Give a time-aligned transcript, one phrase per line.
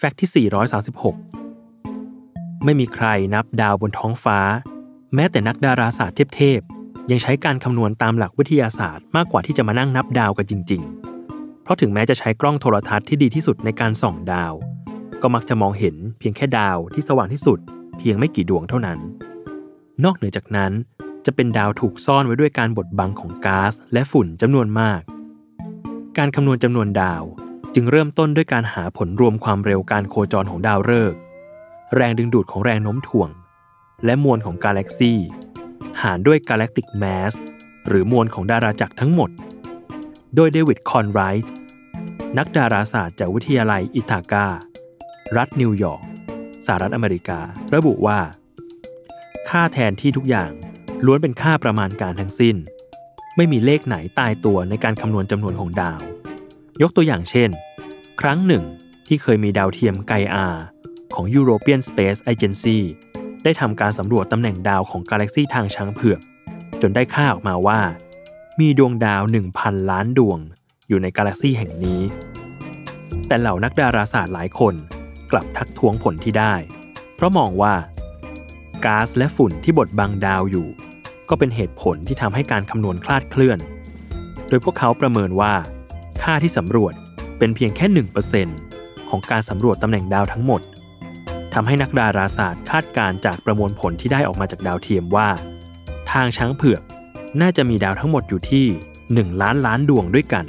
[0.00, 0.46] แฟกต์ที่
[1.56, 4.38] 436 ไม่มีใครนับดาวบนท้องฟ้า
[5.14, 10.82] แม้แต่นักดาราศาสตร์เทพๆ ยังใช้การคำนวณตามหลักวิทยาศาสตร์มากกว่าที่จะมานั่งนับดาวกันจริง
[11.22, 14.52] ๆ เพราะถึงแม้จะใช้กล้องโทรทัศน์ที่ดีที่สุดในการส่องดาว
[15.22, 17.58] ก็มักจะมองเห็นเพียงแค่ดาวที่สว่างที่สุด
[17.98, 18.98] เพียงไม่กี่ดวงเท่านั้น
[20.04, 20.72] นอกเหนือจากนั้น
[21.26, 25.00] จะเป็นดาวถูกซ่อนไว้ด้วยการบดบังของก๊าซและฝุ่นจำนวนมาก
[26.18, 27.24] การคำนวณจำนวนดาว
[27.74, 31.18] จึงเริ่มต้นด้วยการหาผลรวมความเร็วการโคจรของดาวฤกษ์
[31.94, 33.30] แรงดึงดูดของแรงโน้มถ่วง
[34.04, 35.12] และมวลของกาแล็กซี
[36.02, 37.32] หารด้วย galactic mass
[37.88, 39.30] หรือมวลของดาราจักรทั้งหมด
[40.34, 41.52] โดยเดวิดคอนไรท์
[42.38, 44.46] นักดาราศาสตร์จากวิทยาลัยอิตากา
[45.36, 46.02] รัฐนิวยอร์ก
[46.66, 47.40] สหรัฐอเมริกา
[47.74, 48.20] ระบุว่า
[49.48, 50.50] ค่าแทนที่ทุกอย่าง
[51.04, 52.56] ล้วนเป็นค่าประมาณการทั้งสิ้น
[53.36, 56.00] ไม่มีเลขไหนตายตัวในการคำนวณจำนวนของดาว
[56.82, 57.50] ยกตัวอย่างเช่น
[58.20, 58.64] ครั้งหนึ่ง
[59.06, 60.46] ที่เคยมีดาวเทียมไกอา
[61.14, 62.78] ของ European Space Agency
[63.44, 66.20] ได้ทำการสำรวจตำแหน่งดาวของกาแล็กซีทางช้างเผือก
[66.82, 67.80] จนได้ค่าออกมาว่า
[68.60, 69.22] มีดวงดาว
[69.56, 70.38] 1,000 ล้านดวง
[70.88, 72.00] อยู่ในกาแล็กซีแห่งนี้
[73.26, 74.74] แต่เหล่านักดาราศาสตร์หลายคน
[75.32, 76.54] กลับทักท้วงผลที่ได้
[77.14, 77.74] เพราะมองว่า
[78.84, 80.68] ก๊าซและฝุ่นที่บดบังดาวอยู่
[81.28, 83.58] ก็เป็นเหตุผลที่ทำให้การคำนวณคลาดเคลื่อน
[84.48, 85.54] โดยพวกเขาประเมินว่า
[86.30, 86.94] ค่าที่สำรวจ
[87.38, 87.86] เป็นเพียงแค่
[88.48, 90.60] 1%ของการสำรวจตำแหน่งดาวทั้งหมด
[91.54, 95.28] ทำให้นักดาราศาสตร์คาดการณ์จากประมวลผลที่ได้ออกมาจากดาวเทียมว่า
[96.12, 96.82] ทางช้างเผือก
[97.40, 98.66] น่าจะมีดาวทั้งหมดอยู่ที่
[99.04, 100.44] 1 ล้านล้านดวงด้วยกัน